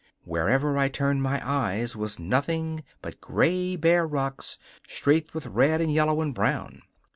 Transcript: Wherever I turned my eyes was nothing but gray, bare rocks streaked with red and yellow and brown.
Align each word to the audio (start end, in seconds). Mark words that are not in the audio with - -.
Wherever 0.25 0.79
I 0.79 0.89
turned 0.89 1.21
my 1.21 1.47
eyes 1.47 1.95
was 1.95 2.17
nothing 2.17 2.83
but 3.03 3.21
gray, 3.21 3.75
bare 3.75 4.07
rocks 4.07 4.57
streaked 4.87 5.35
with 5.35 5.45
red 5.45 5.79
and 5.79 5.93
yellow 5.93 6.21
and 6.21 6.33
brown. 6.33 6.81